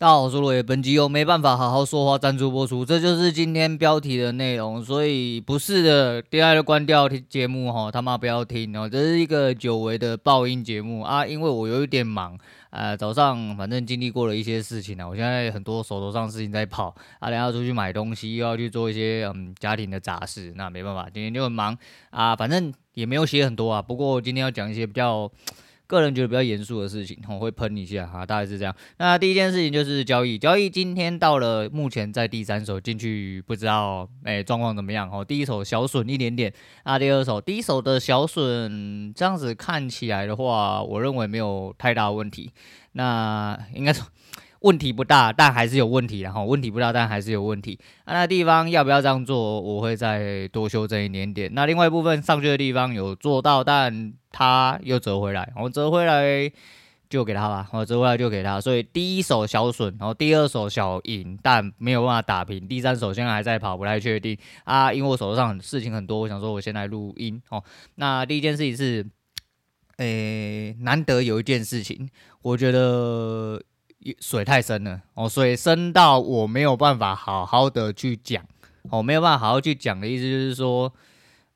[0.00, 0.62] 大家好，我是罗爷。
[0.62, 4.80] 本集由没办法好好说话赞助播出，这就是今天标题的内容。
[4.80, 8.88] 所以不是的，第二个关掉节目哈，他妈不要听哦。
[8.88, 12.38] 这是一个久违的爆音节目啊，因为我有一点忙，
[12.70, 21.76] 呃，早上反正经历过了一些事情呢，我现在很多手头上事情在跑啊，等下出去买东西，又要去做一些嗯家庭的杂事，那没办法，今天就很忙
[22.10, 22.36] 啊。
[22.36, 25.28] 反正也没有写很多啊，不过今天要讲一些比较。
[25.88, 28.72] 个人觉得比较严肃的事情，我会喷一下哈，大概是这样。
[28.98, 35.24] 那第一件事情就是交易，交易今天到了，目前在第三手进去，不知道哎状况怎么样哦。
[35.24, 36.52] 第一手小损一点点，
[36.84, 42.52] 啊第二手第一手的小损，这样子看起来的话，我认为没有太大问题。
[42.92, 44.06] 那应该说。
[44.60, 46.20] 问题不大，但还是有问题。
[46.20, 47.78] 然后问题不大，但还是有问题。
[48.04, 49.60] 啊、那地方要不要这样做？
[49.60, 51.48] 我会再多修正一点点。
[51.54, 56.50] 那另外一部分上去的地方有做到，但他又折回来，我折回来
[57.08, 57.68] 就给他吧。
[57.72, 58.60] 我折回来就给他。
[58.60, 62.66] 所以第一手小损，然后第二手小赢，但没有办法打平。
[62.66, 64.92] 第三手现在还在跑，不太确定啊。
[64.92, 67.62] 因为我手上事情很多，我想说我先来录音哦。
[67.94, 69.06] 那第一件事情是，
[69.98, 72.10] 诶、难得有一件事情，
[72.42, 73.62] 我觉得。
[74.20, 78.42] 水太深了哦，水深到我没有办法好好的去讲
[78.90, 80.90] 哦，没有办法好好去讲的意思就是说，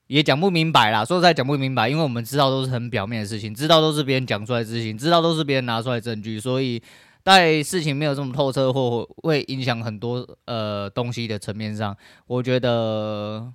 [0.09, 1.05] 也讲不明白啦。
[1.05, 6.83] 说实在讲不明白，因为我们知道都是很表面的事情，知道都是别人讲出来的事情，知道都是别人拿出来证据，所以
[7.23, 11.97] 在事情没有这么透彻或会影响很多呃东西的层面上，
[12.27, 13.51] 我觉得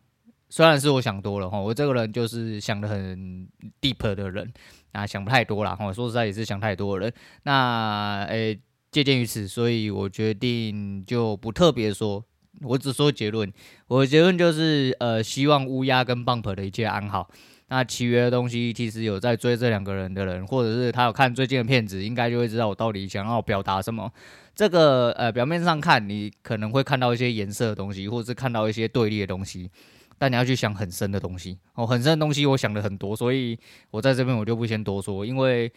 [0.50, 3.48] 虽然是我想多了哈，我这个人就是想得很
[3.82, 4.52] deep 的人
[4.94, 5.76] 啊，想不太多啦。
[5.76, 5.92] 哈。
[5.94, 7.14] 说实在也是想太多的人，
[7.44, 8.58] 那诶。
[8.98, 12.23] 借鉴于此，所以我决定就不特别说，
[12.64, 13.54] 我只说结论。
[13.86, 17.30] 我的结论就是，呃，希望乌鸦跟 Bump 的一切安好。
[17.67, 24.12] 那其余的东西，其实有在追这两个人的人，或者是他有看最近的片子，应该就会知道我到底想要表达什么。
[24.56, 29.70] 这个，呃，表面上看，你可能会看到一些颜色的东西，或者是看到一些对立的东西，
[30.17, 33.60] 但你要去想很深的东西哦，很深的东西，我想的很多，所以
[33.92, 35.72] 我在这边我就不先多说，因为。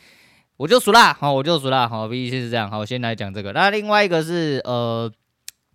[0.61, 3.51] 我就输啦，好，我就输啦，好，第一次是这样，好，先来讲这个。
[3.55, 5.11] 那另外一个是呃，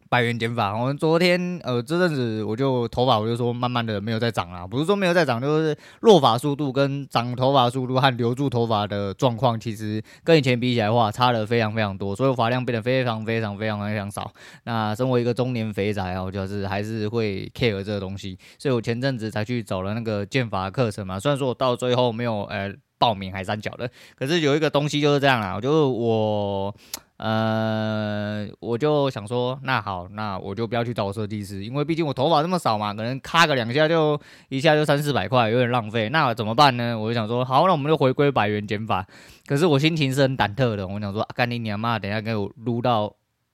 [0.10, 0.78] 百元减法。
[0.80, 14.32] 我们昨天呃这阵子我就头发，我就说慢慢的没有再长啦，不是说没有再长，就是落发速度跟长头发速度和留住头发的状况，其实跟以前比起来的话，差了非常非常多，所以发量变得非常非常非常非常少。
[14.66, 21.20] 那身为一个中年肥宅啊，我就是还是会 care 这个东西，所以我前阵子才去找了那个减发课程嘛。
[21.20, 22.72] 虽然说我到最后没有呃。
[22.98, 26.74] 报名还三角的，可是有一个东西就是这样啦，我就我
[27.18, 34.20] 呃，我就想说，那好，那我就不要去找设计师，因为毕竟我头发这么少嘛，可能咔个两下就
[34.50, 36.10] 一下就三四百块，有点浪费。
[36.10, 36.98] 那怎么办呢？
[36.98, 39.06] 我就想说，好，那我们就回归百元减法。
[39.46, 43.14] 可是我心情是很忐忑的，我想说，干、你娘妈，等下给我撸到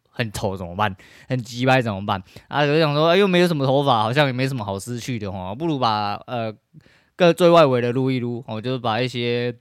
[0.10, 0.96] 很丑怎么办？
[1.28, 2.22] 很鸡掰怎么办？
[2.48, 6.54] 啊，我就想说，哎，又没有什么头发，好像也没什么好失去的哈，不如把呃。
[7.26, 9.56] 个最外围的撸一撸，我就是把一些。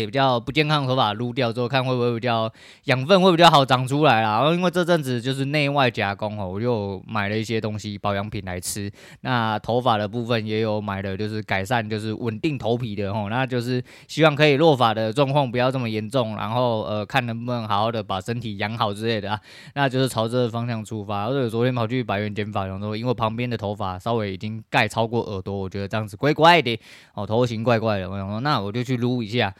[0.00, 2.52] 也比较不健康的头发撸掉之后，看会不会比较
[2.84, 4.38] 养分会比较好长出来啦。
[4.40, 8.90] 然后因为这阵子就是内外夹攻哦，我就买了一些东西保养品来吃。
[9.20, 16.34] 那头发的部分也有买的，就是改善就是稳定头皮的吼，那就是希望可以落发的状况不要这么严重。
[16.34, 19.40] 然后呃，看能不能好好的把身体养好之类的啊。
[19.74, 21.26] 那就是朝这个方向出发。
[21.26, 26.76] 而且昨天跑去百元剪发，然后因为旁边的头发稍微已经盖超过耳朵，我觉得这样子怪怪的
[27.14, 28.10] 哦，头型怪怪的。
[28.10, 29.54] 我想说，那我就去撸一下。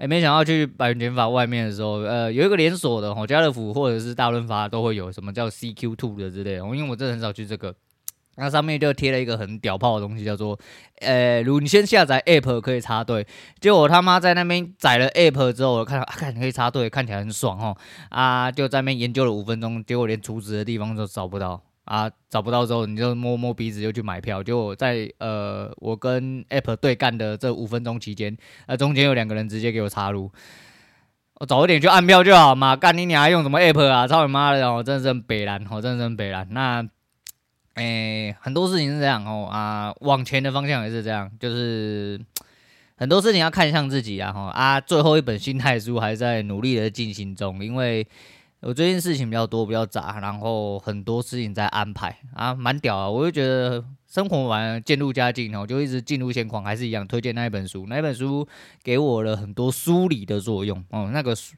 [0.00, 6.60] 哎，没想到去百元剪发外面的时候，呃，有一个连锁的，哦，家乐福或者是大润发都会有什么叫 CQ Two 的之类的。
[6.60, 7.74] 因为我真的很少去这个，
[8.36, 10.58] 那上面就贴了一个很屌炮的东西，叫做，
[11.00, 13.26] 呃，如你先下载 App 可以插队。
[13.60, 17.76] 结果我他妈在那边载了 App 之后，我看到啊，看可以插队，看起来很爽哦，
[18.08, 21.62] 啊，就在那边研究了五分钟，结果连储值的地方都找不到。
[21.90, 24.40] 啊，找不到之后，你就摸摸鼻子就去买票。
[24.40, 28.36] 就在呃，我跟 App 对干的这五分钟期间，
[28.66, 30.30] 呃，中间有两个人直接给我插入。
[31.40, 34.06] 我早一点去按票就好嘛，干你娘还用什么 App 啊？
[34.06, 34.72] 操你妈的！
[34.72, 36.46] 我真的是很北蓝，我真的是北蓝。
[36.52, 36.86] 那，
[37.74, 42.20] 诶、很多事情是这样哦啊，往前的方向也是这样，就是
[42.96, 48.06] 很多事情要看向自己啊哈啊，最后一本心态书还在努力的进行中，因为。
[48.62, 53.08] 我最近事情比较多，比较杂，然后很多事情在安排啊，蛮屌啊！
[53.08, 57.86] 我就觉得生活完渐入佳境，哦就一直进入现况，还是一样推荐那一本书。
[57.88, 58.46] 那一本书
[58.82, 61.08] 给我了很多梳理的作用哦。
[61.10, 61.54] 那个书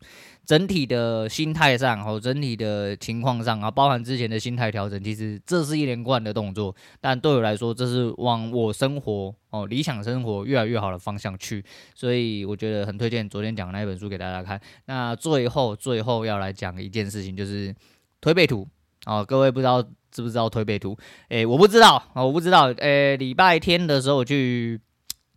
[0.53, 6.77] 整体的心态上，哦，整体的情况上啊，包含之前的心态调整，其实这是一连贯的动作。
[7.01, 11.65] 但对我来说，这是往我生活哦，理想生活越来越好的方向去。
[11.95, 14.61] 所以我觉得很推荐昨天讲的那一本书给大家看。
[14.85, 17.75] 那最后最后要来讲一件事情，就是
[18.21, 18.69] 推背图
[19.07, 20.95] 哦，各位不知道知不知道推背图？
[21.31, 22.67] 诶，我不知道啊，我不知道。
[22.77, 24.79] 诶，礼拜天的时候去。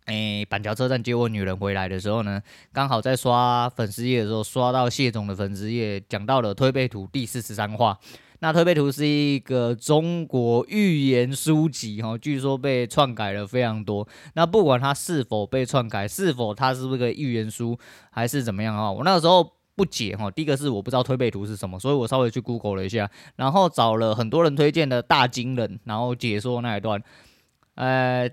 [0.06, 2.40] 诶，板桥车站接我女人回来的时候呢，
[2.72, 7.98] 刚好在刷粉丝页的时候，刷到谢总的粉丝页，讲到了推背图第四十三话。
[8.40, 14.06] 那推背图是一个中国预言书籍，哈，据说被篡改了非常多。
[14.34, 17.76] 那不管它是否被篡改，是否它是不是个预言书，
[18.10, 18.92] 还是怎么样啊？
[18.92, 20.30] 我那个时候不解哈。
[20.30, 27.02] 第一个是我不知道推背图是什么，所以我稍微去 Google 了一下，然后找了很多人推荐的大金人，然后解说那一段，
[27.74, 28.30] 呃，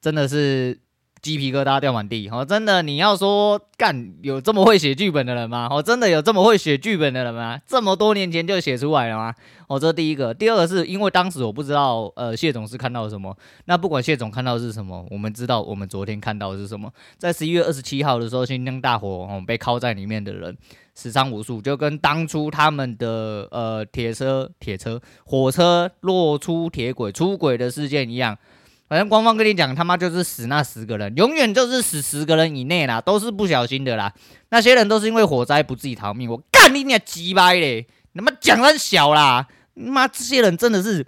[0.00, 0.78] 真的是。
[1.26, 5.66] 鸡皮疙瘩掉满地，哦，真的，你要说干有这么会写剧本的人吗？
[5.68, 7.60] 哦，真的有这么会写剧本的人吗？
[7.66, 9.34] 这么多年前就写出来了吗？
[9.66, 13.36] 哦，这第一个，第二个是因为当时我不知道，呃，谢总是看到什么。
[13.64, 16.88] 那不管谢总看到是什么，我们知道我们昨天看到的是什么。
[17.18, 20.56] 在十一月二十七号的时候，新疆大火，哦，被铐在里面的人
[20.94, 28.38] 死伤无数，就跟当初他们的呃铁车、铁车、火车落出铁轨出轨的事件一样。
[28.88, 34.12] 反正官方跟你讲，他妈就是死那十个人，永远就是死十个人以内啦，都是不小心的啦。
[34.50, 37.86] 那些人都是因为火灾不自己逃命，我干你娘鸡掰嘞！
[38.12, 41.04] 你妈讲很小啦，你妈这些人真的是，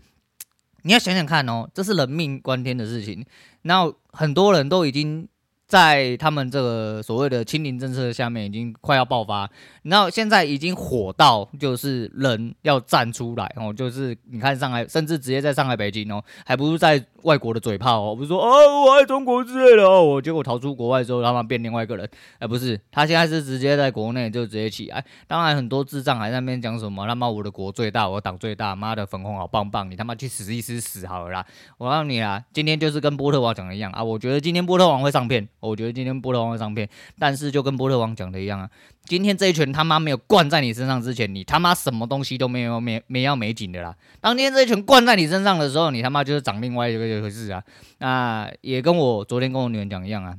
[0.82, 3.24] 你要想想看哦，这是人命关天的事情，
[3.62, 5.28] 然后很多人都已经。
[5.68, 9.46] 在他们这个所谓的清零政策下面，已经快要爆发，
[9.82, 16.98] 然后现在已经火到，就是人要站出来哦，就是你看上海，甚至直接在上海、北京哦，还不如在
[17.28, 22.08] 外国的嘴炮哦，不是说哦我爱中国之类的哦，我结果逃出国外之后，他们变另外一个人，
[22.38, 31.46] 哎不是，他现在是直接在国内就直接起来，当然很多智障还在那边讲什么他妈我的国最大，我党最大，妈的粉红好棒棒，你他妈去死一死死好了啦，
[31.76, 35.46] 我告诉你啦，今天就是跟波特王讲的一样啊，我觉得今天波特王会上片。
[35.60, 36.88] 我觉得今天波特王会上片，
[37.18, 38.70] 但是就跟波特王讲的一样啊，
[39.04, 43.94] 今天这一拳他妈没有灌在你身上之前，你他妈什么东西都没有没没要没紧的啦。
[44.20, 47.62] 当天这一拳灌在你身上的时候，你他妈就是长另外一个一回事啊。
[47.98, 50.36] 那也跟我昨天跟我女儿讲一样啊，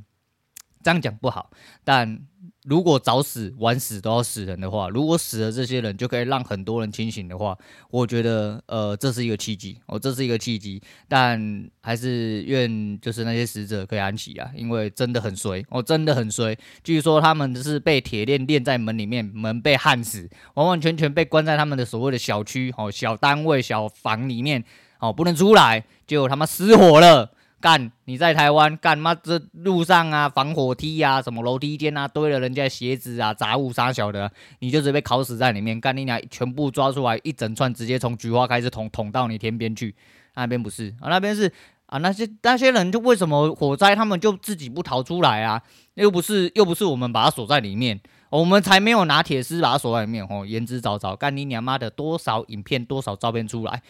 [0.84, 1.52] 这样讲不好，
[1.84, 2.26] 但。
[2.64, 7.58] 如果早死晚死都要死人的话，如果死了这些人就可以让很多人清醒的话，
[7.90, 10.80] 我觉得呃这是一个契机哦，这是一个契机。
[11.08, 16.56] 但还是愿就是那些死者可以安息啊，因为真的很衰哦，真的很衰。
[16.84, 24.64] 据说他们是被铁链链在门里面，门被焊死，完完全全被关在他们的所谓的小区哦、小单位、小房里面
[25.00, 27.32] 哦，不能出来，结果他妈失火了。
[27.62, 27.92] 干！
[28.06, 29.14] 你在台湾干嘛？
[29.14, 35.78] 这路上啊，防火梯啊，什么楼梯间啊，堆了人家鞋子啊、杂物啥小的，你就直接被烤死在里面。
[35.82, 39.94] 干你俩全部抓出来，一整串直接从菊花开始捅捅到你天边去。
[40.36, 41.52] 那边不是啊，那边是
[41.88, 45.62] 啊，那些那些人就为什么火灾他们就自己不逃出来啊？
[45.96, 48.00] 又不是又不是我们把他锁在里面，
[48.30, 51.14] 我们才没有拿铁丝把他锁在里面哦，言之凿凿。
[51.14, 53.82] 干你娘妈的，多少影片，多少照片出来。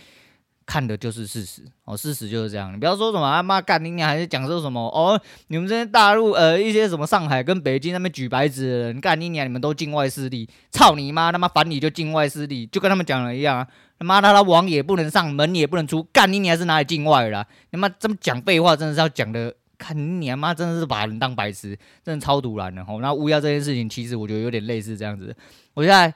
[0.69, 2.71] 看的就是事实哦，事实就是这样。
[2.71, 5.19] 你不要说什么啊妈干你娘，还是讲说什么哦？
[5.47, 13.67] 你们这些大陆呃一些什么上海跟北京那边举白纸的人干你娘，你们都境外势力，操你妈他妈反你就境外势力，就跟他们讲的一样啊。
[13.97, 17.43] 他妈的，他网也不能上，门也不能出，干你娘是哪里境外了？
[17.71, 21.75] 你妈这么讲废话，真的是要讲的，看你娘妈真的是把人当白痴，
[22.05, 23.01] 真的超毒烂的吼。
[23.01, 25.35] 那乌鸦这件事情，其实我觉得有点类似这样子。
[25.73, 26.13] 我现在。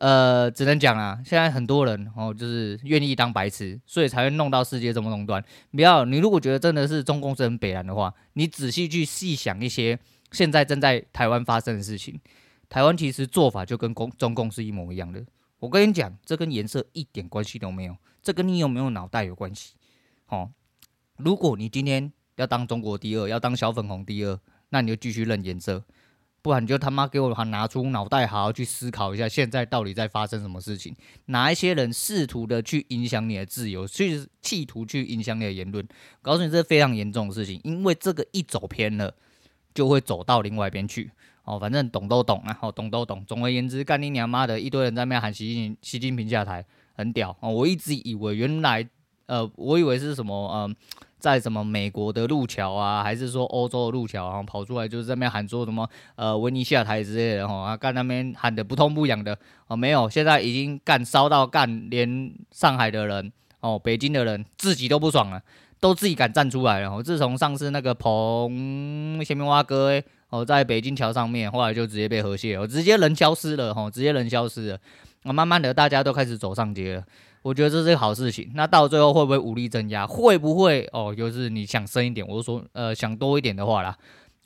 [0.00, 5.44] 呃，只能讲啊，现在很多人哦，就是愿意当白痴，所以才会弄到世界这么垄断。
[5.72, 9.98] 不要，你如果觉得真的是中共是很北蓝的话，你仔细去细想一些
[10.32, 12.18] 现在正在台湾发生的事情，
[12.70, 15.22] 台湾其实做法就跟共中共是一模一样的。
[15.58, 19.74] 我跟你讲，这跟颜色一点关系都没有，这跟你有没有脑袋有关系。
[20.28, 20.50] 哦，
[21.18, 24.40] 如果你今天要当中国第二，要当小粉红第二，
[24.70, 25.84] 那你就继续认颜色。
[26.42, 30.94] 不然你就他妈给我还拿出脑袋，好好去思考一下，现在到底在发生什么事情？
[31.26, 35.86] 哪一些人试图的去影响你的自由，去企图去影响你的言论？
[36.22, 39.14] 告诉你，这是非常严重的事情，因为这个一走偏了，
[39.74, 41.10] 就会走到另外一边去。
[41.44, 43.24] 哦，反正懂都懂啊，懂都懂。
[43.26, 47.50] 总而言之，干你娘妈的一堆人在那喊习近平，习近平下台，很屌哦。
[47.50, 48.88] 我一直以为原来，
[49.26, 50.76] 呃，我以为是什么，嗯、
[51.20, 59.36] 在什么美国的路桥啊，还是说欧洲的路桥啊，跑出来就是在那边喊说什么呃维尼下台之类的哈啊，干那边喊得不痛不痒的
[59.68, 65.40] 哦，没有，现在已经干烧到干，连上海的人哦，北京的人自己都不爽了，
[65.78, 66.90] 都自己敢站出来了。
[66.90, 74.78] 哦，自从上次那个彭前面蛙哥哦，在北京桥上面，后来就直接被和谐，哦，直接人消失了，哦，直接人消失了。
[75.24, 77.04] 啊，慢慢的大家都开始走上街了，
[77.42, 78.50] 我觉得这是个好事情。
[78.54, 80.06] 那到最后会不会武力镇压？
[80.06, 81.14] 会不会哦？
[81.14, 83.96] 就是你想深一点，我就说呃想多一点的话啦，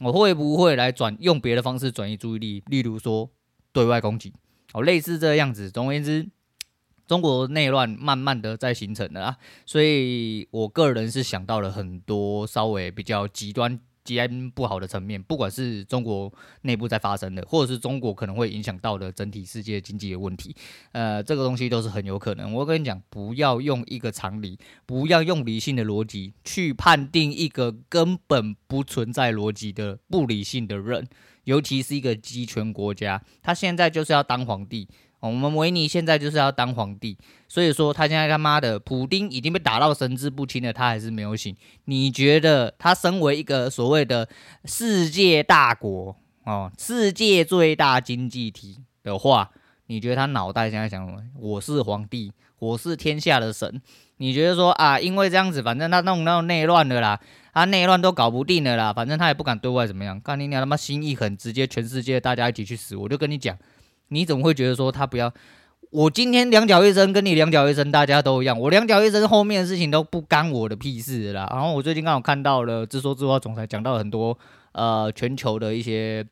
[0.00, 2.62] 我会不会来转用别的方式转移注意力？
[2.66, 3.28] 例如说
[3.72, 4.32] 对外攻击，
[4.72, 5.70] 哦，类似这个样子。
[5.70, 6.28] 总而言之，
[7.06, 9.36] 中国内乱慢慢的在形成了啊，
[9.66, 13.80] 所以我个人是想到了很多稍微比较极端。
[14.04, 14.20] 极
[14.54, 16.30] 不好的层面，不管是中国
[16.60, 20.54] 内部在发生的，或者是中国可能会影响到的整体世界经济的问题，
[20.92, 22.52] 呃，这个东西都是很有可能。
[22.52, 31.08] 我跟你讲，不要用一个常理，不要用理性的逻辑去判定一个根本不存在逻辑的不理性的人，
[31.44, 34.86] 尤其是一个集权国家，他现在就是要当皇帝。
[35.28, 37.16] 我们维尼现在就是要当皇帝，
[37.48, 41.56] 所以说他现在他妈的，普丁已经被打到神志不清了，他还是没有醒。
[41.86, 44.28] 你觉得他身为一个所谓的
[44.64, 46.14] 世界大国
[46.44, 49.50] 哦，世界最大经济体的话，
[49.86, 51.22] 你觉得他脑袋现在想什么？
[51.38, 53.80] 我是皇帝，我是天下的神。
[54.18, 57.18] 你觉得说啊，因为这样子，反正他弄到内乱了啦，
[57.52, 60.20] 他内乱都搞不定了啦，反正他也不敢对外怎么样。
[60.20, 63.58] 干你娘他妈心一狠，直接全世界大家一起去死，我就跟你讲。
[64.14, 65.32] 你怎么会觉得说他不要？
[65.90, 68.58] 我今天两脚一伸，跟你两脚一伸，大家都一样。
[68.58, 71.48] 我两脚一伸，后面的事情都不干我的屁事啦。
[71.52, 74.36] 然后我最近刚好看到了《自说自话总裁》讲到很多
[74.72, 76.26] 呃全球的一些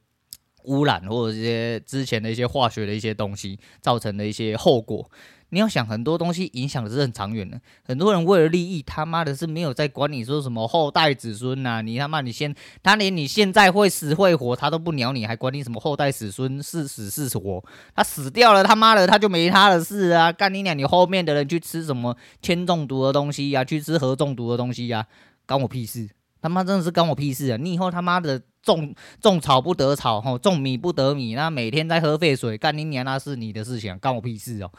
[0.64, 5.08] 污染，或者一些之前的一些化学的一些东西造成的一些后果。
[5.54, 17.62] 你要想很多东西影响的是很长远的，很多人为了利益，他妈的是没有在管你说什么后代子孙呐、你他妈你先，他连你现在会死会活他都不鸟你，还管你什么后代子孙是死是活？
[17.94, 20.32] 他死掉了，他妈的他就没他的事啊！
[20.32, 23.64] 干你俩，你后面的人去吃什么铅中毒的东西呀、啊？
[23.64, 25.06] 去吃核中毒的东西呀、啊？
[25.46, 26.08] 关我屁事！
[26.40, 27.58] 他妈真的是关我屁事啊！
[27.58, 34.70] 你以后他妈的种种草不得草，吼种米不得米，那每天在喝废水，干你娘那是你的事情，关我屁事哦！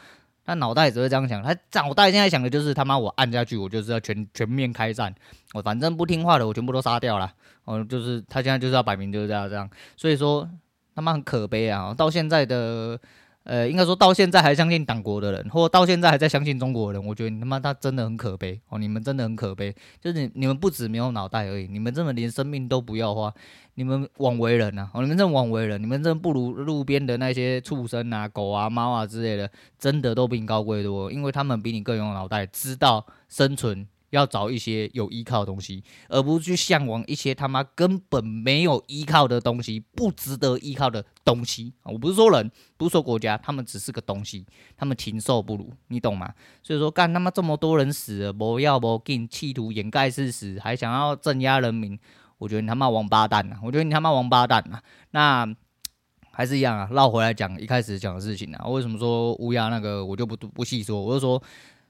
[0.44, 5.14] 他脑袋只会这样想，他脑袋现在想的就是他妈我按下去，我就是要全全面开战，
[5.52, 7.32] 我反正不听话的我全部都杀掉了，
[7.64, 10.48] 哦，就是他现在就是要摆明就是这样这样，所以说
[10.94, 13.00] 他妈很可悲啊，到现在的。
[13.44, 18.78] 呃，应该说到现在还相信党国的人，或到现在还在相信中国人，我觉得你他妈他真的很可悲哦！
[18.78, 23.32] 你们真的很可悲，就是你，你们不止没有脑袋而已，你们真的连生命都不要花，
[23.74, 24.88] 你们枉为人呐！
[24.94, 33.86] 哦，你们真枉为人，你们真不如路边的那些畜生啊、狗啊、猫啊之类的，真的都比你高贵多，因为他们比你更有脑袋，知道生存。
[34.14, 41.72] 要找一些有依靠的东西，而不是去向往一些他妈根本没有依靠的东西，不值得依靠的东西。
[41.82, 46.32] 我不是说人，不是说国家，他们只是个东西，他们禽兽不如，你懂吗？
[46.62, 51.98] 所以说，干他妈这么多人死了，不要不紧，企图掩盖事实，还想要镇压人民，
[52.38, 53.56] 我觉得你他妈王八蛋呐！
[53.62, 54.78] 我觉得你他妈王八蛋呐！
[55.10, 55.46] 那
[56.30, 61.42] 还是一样啊，绕回来讲一开始讲的事情啊，为什么说乌鸦那个我就不不细说，我就说。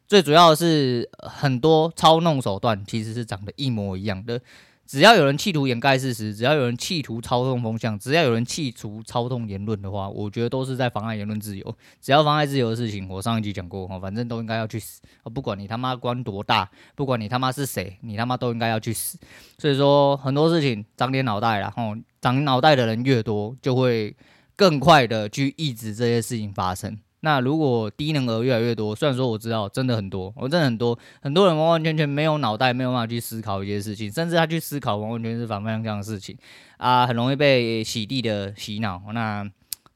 [0.06, 4.40] 最主要是很多操弄手段其实是长得一模一样的，
[4.86, 11.76] 只要有人企图掩盖事实，只要有人企图操纵风向，只要有人企图操纵言论的话，我觉得都是在妨碍言论自由。
[12.02, 15.00] 只要妨碍自由的事情，我上一集讲过哦，反正都应该要去死。
[15.32, 19.18] 不管你他妈官多大，不管你他妈是谁，你他妈都应该要去死。
[19.58, 24.14] 所以说很多事情长点脑袋啦，吼，长脑袋的人越多，就会
[24.54, 26.98] 更快的去抑制这些事情发生。
[27.24, 36.36] 那如果低能儿越来越多，虽然说我知道真的很多，我真的很多，很多人完完全全没有脑袋，没有办法去思考一些事情，甚至他去思考完完全是反方向的事情
[36.76, 39.02] 啊，很容易被洗地的洗脑。
[39.14, 39.42] 那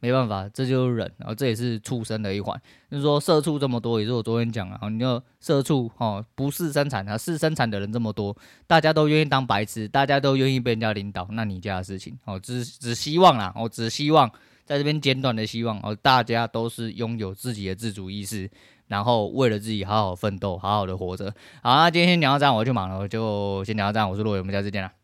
[0.01, 2.59] 没办法，这就是忍，然后这也是畜生的一环。
[2.91, 8.35] 就是说，社畜这么多，也是我昨天讲了，你就社畜哦，不是生产啊，是生产的人这么多，
[8.67, 14.31] 大家都愿意当白痴，大家都愿意被人家领导，那你家的事情哦，只只希望啦，我只希望。
[14.69, 18.51] 在这边简短的希望哦，大家都是拥有自己的自主意识，
[18.89, 21.33] 然后为了自己好好奋斗，好好的活着。
[21.63, 24.11] 好，那今天先聊到这，我就忙了，我就先聊到这。
[24.11, 24.98] 我是洛伟，我们下次见了。